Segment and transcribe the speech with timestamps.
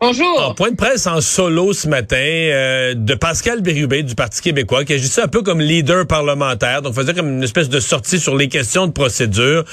[0.00, 0.40] Bonjour.
[0.40, 4.84] En point de presse en solo ce matin euh, de Pascal Bérubé du Parti québécois
[4.84, 8.36] qui agissait un peu comme leader parlementaire, donc faisait comme une espèce de sortie sur
[8.36, 9.64] les questions de procédure,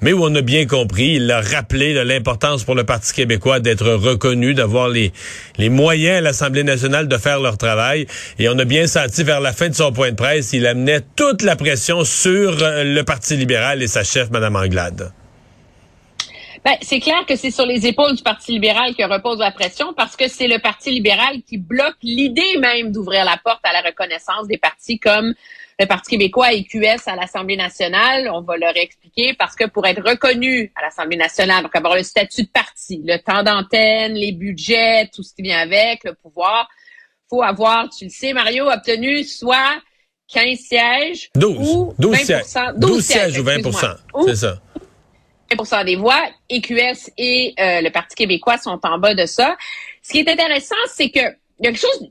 [0.00, 3.90] mais où on a bien compris, il a rappelé l'importance pour le Parti québécois d'être
[3.90, 5.12] reconnu, d'avoir les,
[5.58, 8.06] les moyens à l'Assemblée nationale de faire leur travail,
[8.38, 11.02] et on a bien senti vers la fin de son point de presse, il amenait
[11.14, 15.12] toute la pression sur euh, le Parti libéral et sa chef, Mme Anglade.
[16.64, 19.92] Ben, c'est clair que c'est sur les épaules du Parti libéral que repose la pression
[19.92, 23.82] parce que c'est le Parti libéral qui bloque l'idée même d'ouvrir la porte à la
[23.82, 25.34] reconnaissance des partis comme
[25.78, 28.30] le Parti québécois et QS à l'Assemblée nationale.
[28.32, 32.02] On va leur expliquer parce que pour être reconnu à l'Assemblée nationale, donc avoir le
[32.02, 36.66] statut de parti, le temps d'antenne, les budgets, tout ce qui vient avec, le pouvoir,
[37.28, 39.82] faut avoir, tu le sais, Mario, obtenu soit
[40.32, 42.74] 15 sièges 12, ou 12 20 sièges.
[42.76, 43.96] 12, sièges ou 20 excuse-moi.
[44.14, 44.58] Ou c'est ça.
[45.62, 46.22] 20 des voix.
[46.50, 49.56] EQS et euh, le Parti québécois sont en bas de ça.
[50.02, 51.20] Ce qui est intéressant, c'est que
[51.60, 52.08] il y a quelque chose,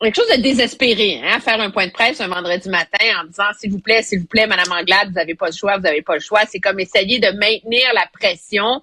[0.00, 3.26] quelque chose de désespéré hein, à faire un point de presse un vendredi matin en
[3.26, 5.82] disant s'il vous plaît, s'il vous plaît, Madame Anglade, vous n'avez pas le choix, vous
[5.82, 6.40] n'avez pas le choix.
[6.48, 8.82] C'est comme essayer de maintenir la pression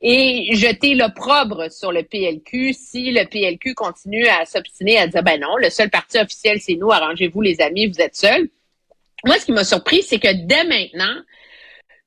[0.00, 5.40] et jeter l'opprobre sur le PLQ si le PLQ continue à s'obstiner à dire ben
[5.40, 8.48] non, le seul parti officiel c'est nous, arrangez-vous les amis, vous êtes seuls.
[9.24, 11.14] Moi, ce qui m'a surpris, c'est que dès maintenant,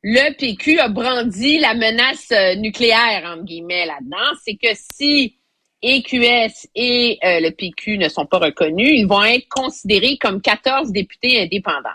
[0.08, 4.38] le PQ a brandi la menace euh, nucléaire, entre guillemets, là-dedans.
[4.44, 5.39] C'est que si
[5.81, 10.92] EQS et euh, le PQ ne sont pas reconnus, ils vont être considérés comme 14
[10.92, 11.89] députés indépendants.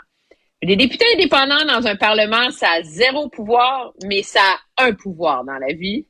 [0.61, 4.43] Les députés indépendants dans un Parlement, ça a zéro pouvoir, mais ça
[4.77, 6.05] a un pouvoir dans la vie,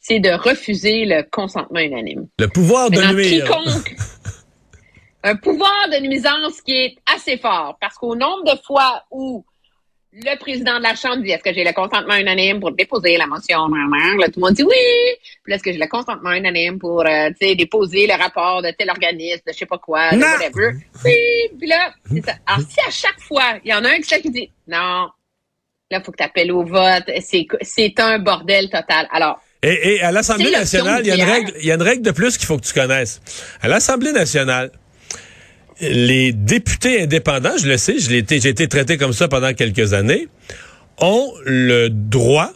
[0.00, 2.28] c'est de refuser le consentement unanime.
[2.38, 3.44] Le pouvoir de nuire.
[3.44, 3.96] quiconque-
[5.24, 9.44] un pouvoir de nuisance qui est assez fort, parce qu'au nombre de fois où
[10.16, 13.26] le président de la Chambre dit est-ce que j'ai le consentement unanime pour déposer la
[13.26, 13.66] motion?
[13.66, 15.16] Là, tout le monde dit oui.
[15.42, 19.40] Puis est-ce que j'ai le consentement unanime pour euh, déposer le rapport de tel organisme,
[19.46, 20.26] de je sais pas quoi, de Non.
[20.26, 20.76] whatever?
[21.04, 21.12] Oui.
[21.58, 22.34] Puis là, c'est ça.
[22.46, 25.08] Alors, si à chaque fois, il y en a un qui, dit non,
[25.90, 29.08] là, faut que tu appelles au vote, c'est, c'est un bordel total.
[29.10, 31.82] Alors, Et, et à l'Assemblée nationale, il y, a une règle, il y a une
[31.82, 33.20] règle de plus qu'il faut que tu connaisses.
[33.60, 34.70] À l'Assemblée nationale,
[35.80, 40.28] les députés indépendants, je le sais, j'ai été traité comme ça pendant quelques années,
[40.98, 42.52] ont le droit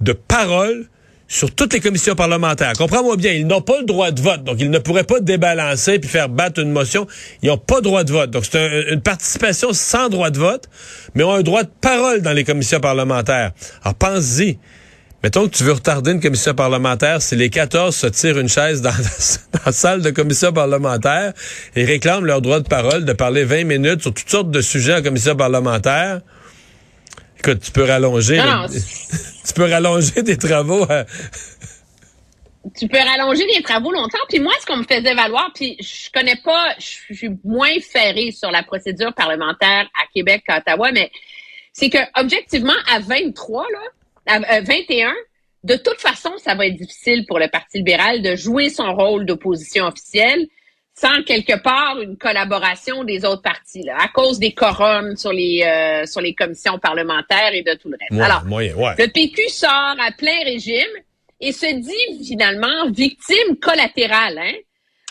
[0.00, 0.86] de parole
[1.26, 2.72] sur toutes les commissions parlementaires.
[2.76, 6.00] Comprends-moi bien, ils n'ont pas le droit de vote, donc ils ne pourraient pas débalancer
[6.00, 7.06] puis faire battre une motion.
[7.42, 8.30] Ils n'ont pas droit de vote.
[8.30, 10.64] Donc c'est un- une participation sans droit de vote,
[11.14, 13.52] mais ont un droit de parole dans les commissions parlementaires.
[13.84, 14.58] Alors pense-y.
[15.22, 18.80] Mettons que tu veux retarder une commission parlementaire, si les 14 se tirent une chaise
[18.80, 18.90] dans,
[19.52, 21.34] dans la salle de commission parlementaire
[21.76, 24.94] et réclament leur droit de parole de parler 20 minutes sur toutes sortes de sujets
[24.94, 26.22] en commission parlementaire,
[27.38, 28.66] écoute, tu peux rallonger, Non, le- non,
[29.46, 30.84] tu peux rallonger tes travaux.
[30.90, 31.04] à-
[32.78, 34.18] tu peux rallonger les travaux longtemps.
[34.30, 38.30] Puis moi, ce qu'on me faisait valoir, puis je connais pas, je suis moins ferrée
[38.32, 41.10] sur la procédure parlementaire à Québec qu'à Ottawa, mais
[41.74, 43.78] c'est que objectivement, à 23, là,
[44.30, 45.12] à euh, 21,
[45.64, 49.26] de toute façon, ça va être difficile pour le Parti libéral de jouer son rôle
[49.26, 50.46] d'opposition officielle
[50.94, 55.62] sans quelque part une collaboration des autres partis, là, à cause des quorums sur les
[55.62, 58.12] euh, sur les commissions parlementaires et de tout le reste.
[58.12, 58.94] Ouais, Alors, moyen, ouais.
[58.98, 60.90] le PQ sort à plein régime
[61.40, 64.54] et se dit finalement victime collatérale hein,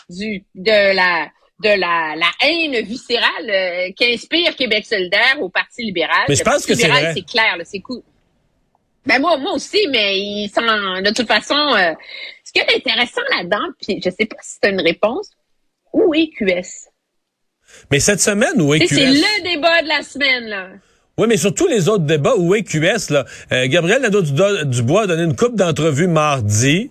[0.08, 6.24] du, de la de la, la haine viscérale euh, qu'inspire Québec solidaire au Parti libéral.
[6.28, 7.12] Mais je Le pense Parti que c'est.
[7.14, 8.02] C'est clair, c'est cool.
[9.06, 11.54] Ben moi, moi aussi, mais ils sont de toute façon.
[11.54, 11.92] euh,
[12.44, 15.30] ce qui est intéressant là-dedans, puis je sais pas si c'est une réponse.
[15.92, 16.88] Où est QS?
[17.90, 19.14] Mais cette semaine, où est sais, C'est QS?
[19.14, 20.68] le débat de la semaine, là.
[21.18, 23.24] Oui, mais sur tous les autres débats, où est QS, là?
[23.52, 26.90] Euh, Gabriel Nadeau-Dubois a donné une coupe d'entrevues mardi.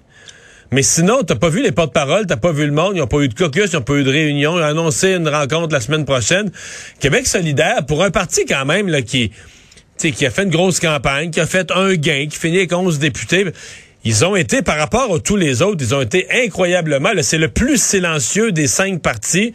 [0.72, 3.18] Mais sinon, t'as pas vu les porte-paroles, t'as pas vu le monde, ils ont pas
[3.22, 5.80] eu de caucus, ils ont pas eu de réunion, ils ont annoncé une rencontre la
[5.80, 6.52] semaine prochaine.
[7.00, 9.32] Québec solidaire, pour un parti quand même, là, qui,
[10.00, 12.74] sais, qui a fait une grosse campagne, qui a fait un gain, qui finit avec
[12.74, 13.46] 11 députés,
[14.06, 17.50] ils ont été, par rapport à tous les autres, ils ont été incroyablement, c'est le
[17.50, 19.54] plus silencieux des cinq partis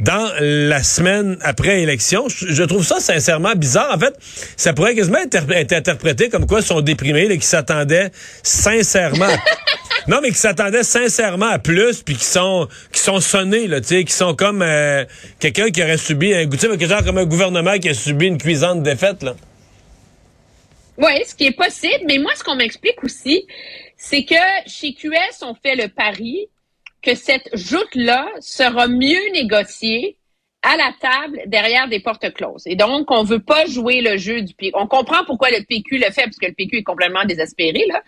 [0.00, 2.26] dans la semaine après élection.
[2.28, 3.94] Je, trouve ça sincèrement bizarre.
[3.94, 4.14] En fait,
[4.56, 8.10] ça pourrait quasiment être, interprété comme quoi ils sont déprimés, là, qui s'attendaient
[8.42, 9.34] sincèrement.
[10.08, 13.88] non, mais qui s'attendaient sincèrement à plus, puis qui sont qui sont sonnés, là, tu
[13.88, 15.04] sais, qui sont comme euh,
[15.38, 16.48] quelqu'un qui aurait subi un
[16.86, 19.34] genre comme un gouvernement qui a subi une cuisante défaite, là.
[20.98, 22.04] Oui, ce qui est possible.
[22.06, 23.46] Mais moi, ce qu'on m'explique aussi,
[23.96, 24.34] c'est que
[24.66, 26.48] chez QS, on fait le pari
[27.02, 30.18] que cette joute-là sera mieux négociée
[30.62, 32.66] à la table derrière des portes closes.
[32.66, 34.72] Et donc, on veut pas jouer le jeu du PQ.
[34.74, 38.02] On comprend pourquoi le PQ le fait, parce que le PQ est complètement désespéré, là.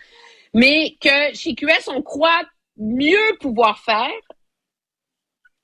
[0.53, 2.43] Mais que chez QS, on croit
[2.75, 4.09] mieux pouvoir faire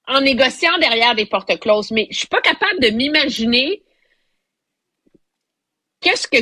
[0.07, 1.91] en négociant derrière des portes closes.
[1.91, 3.83] Mais je suis pas capable de m'imaginer
[5.99, 6.37] qu'est-ce que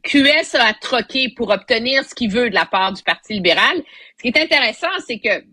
[0.00, 3.82] QS a à troquer pour obtenir ce qu'il veut de la part du Parti libéral.
[4.16, 5.44] Ce qui est intéressant, c'est que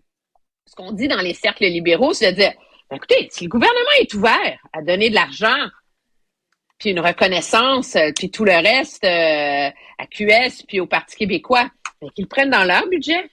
[0.66, 2.52] ce qu'on dit dans les cercles libéraux, c'est de dire,
[2.90, 5.68] ben, écoutez, si le gouvernement est ouvert à donner de l'argent,
[6.78, 11.70] puis une reconnaissance, euh, puis tout le reste euh, à QS, puis au Parti québécois,
[12.00, 13.30] ben, qu'ils prennent dans leur budget.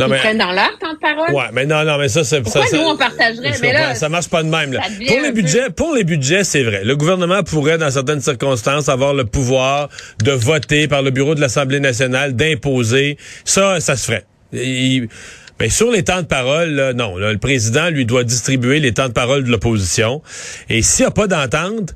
[0.00, 1.34] Non, Ils mais- prennent dans leur temps de parole.
[1.34, 3.52] Ouais, mais non, non, mais ça, c'est Pourquoi ça, nous, on partagerait?
[3.62, 4.72] Mais là, ça marche pas de même.
[4.72, 4.80] Là.
[5.06, 6.82] Pour les peu- budgets, pour les budgets, c'est vrai.
[6.84, 9.88] Le gouvernement pourrait, dans certaines circonstances, avoir le pouvoir
[10.24, 13.16] de voter par le bureau de l'Assemblée nationale, d'imposer.
[13.44, 14.24] Ça, ça se ferait.
[14.52, 15.08] Il-
[15.60, 17.16] mais sur les temps de parole, là, non.
[17.18, 20.22] là, le président lui doit distribuer les temps de parole de l'opposition.
[20.70, 21.94] Et s'il n'y a pas d'entente,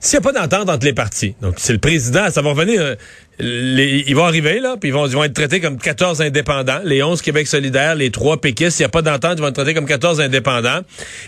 [0.00, 2.80] s'il n'y a pas d'entente entre les partis, donc c'est le président, ça va revenir,
[2.80, 2.94] euh,
[3.42, 7.20] les- ils vont arriver, là, puis ils vont, être traités comme 14 indépendants, les 11
[7.20, 9.86] Québec solidaire, les 3 péquistes, s'il n'y a pas d'entente, ils vont être traités comme
[9.86, 10.80] 14 indépendants.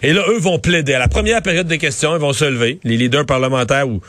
[0.03, 0.95] Et là, eux vont plaider.
[0.95, 4.01] À la première période des questions, ils vont se lever, les leaders parlementaires ou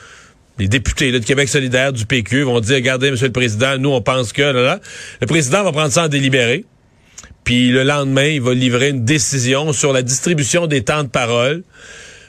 [0.60, 4.02] les députés de Québec solidaire, du PQ, vont dire, regardez, Monsieur le Président, nous, on
[4.02, 4.42] pense que.
[4.42, 6.64] Le président va prendre ça en délibéré.
[7.44, 11.64] Puis le lendemain, il va livrer une décision sur la distribution des temps de parole.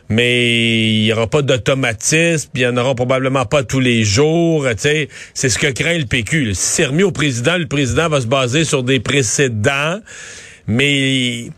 [0.08, 4.66] Mais il n'y aura pas d'automatisme, il n'y en aura probablement pas tous les jours.
[4.76, 6.54] C'est ce que craint le PQ.
[6.54, 10.00] Si c'est remis au président, le président va se baser sur des précédents.
[10.68, 11.48] Mais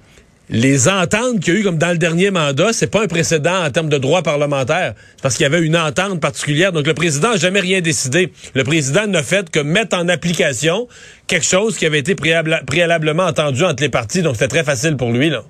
[0.51, 3.65] les ententes qu'il y a eu comme dans le dernier mandat, c'est pas un précédent
[3.65, 4.95] en termes de droit parlementaire.
[5.17, 6.73] C'est parce qu'il y avait une entente particulière.
[6.73, 8.33] Donc le président n'a jamais rien décidé.
[8.55, 10.89] Le président n'a fait que mettre en application
[11.27, 14.23] quelque chose qui avait été préalable- préalablement entendu entre les partis.
[14.23, 15.29] Donc c'était très facile pour lui.
[15.29, 15.43] Là.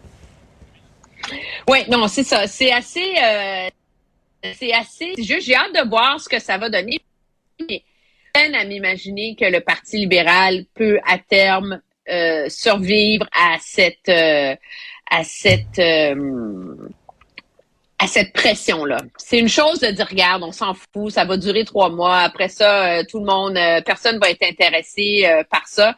[1.69, 2.47] Oui, non, c'est ça.
[2.47, 3.15] C'est assez.
[3.23, 3.69] euh,
[4.55, 5.15] c'est assez.
[5.19, 7.01] J'ai hâte de voir ce que ça va donner.
[7.69, 7.83] Mais
[8.33, 14.55] peine à m'imaginer que le Parti libéral peut à terme euh, survivre à cette euh,
[15.11, 15.81] à cette
[18.01, 18.99] à cette pression-là.
[19.17, 22.19] C'est une chose de dire, regarde, on s'en fout, ça va durer trois mois.
[22.19, 25.97] Après ça, tout le monde, euh, personne va être intéressé par ça.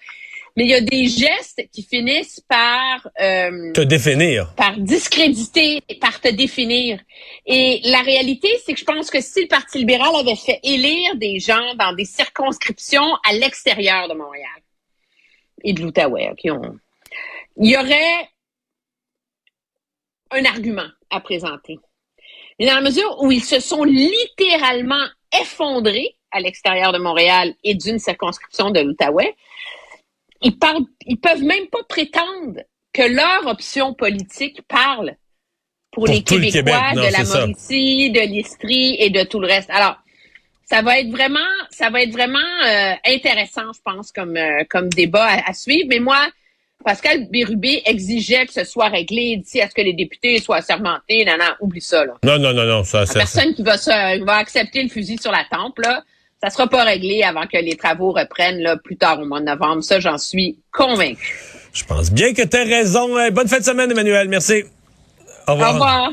[0.57, 4.53] Mais il y a des gestes qui finissent par euh, Te définir.
[4.57, 7.01] par discréditer, par te définir.
[7.47, 11.15] Et la réalité, c'est que je pense que si le Parti libéral avait fait élire
[11.17, 14.61] des gens dans des circonscriptions à l'extérieur de Montréal
[15.63, 16.79] et de l'Outaouais, ok, on-
[17.57, 18.29] il y aurait
[20.33, 21.79] un argument à présenter.
[22.59, 25.05] Mais dans la mesure où ils se sont littéralement
[25.41, 29.35] effondrés à l'extérieur de Montréal et d'une circonscription de l'Outaouais,
[30.43, 32.61] ils parlent, ils peuvent même pas prétendre
[32.93, 35.15] que leur option politique parle
[35.93, 37.41] pour, Pour les le Québécois non, de la ça.
[37.47, 39.71] Mauricie, de l'Estrie et de tout le reste.
[39.71, 39.97] Alors,
[40.65, 41.39] ça va être vraiment,
[41.71, 45.87] ça va être vraiment euh, intéressant, je pense, comme euh, comme débat à, à suivre.
[45.89, 46.29] Mais moi,
[46.85, 51.25] Pascal Bérubé exigeait que ce soit réglé d'ici à ce que les députés soient assermentés?
[51.25, 52.15] Non, non, oublie ça là.
[52.25, 52.85] Non, non, non, non.
[52.85, 55.79] Ça, La ça, ça- personne qui va, se, va accepter le fusil sur la tempe,
[55.81, 56.05] là,
[56.43, 59.47] ça sera pas réglé avant que les travaux reprennent là, plus tard au mois de
[59.47, 59.83] novembre.
[59.83, 61.39] Ça, j'en suis convaincu.
[61.73, 63.09] je pense bien que tu as raison.
[63.31, 64.29] Bonne fin de semaine, Emmanuel.
[64.29, 64.65] Merci.
[65.47, 65.71] Au revoir.
[65.71, 66.11] Au revoir.